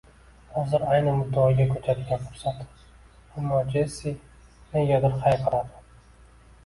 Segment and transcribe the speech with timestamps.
[0.53, 2.63] Hozir ayni muddaoga ko`chadigan fursat,
[3.43, 5.85] ammo Jessi negadir hayiqardi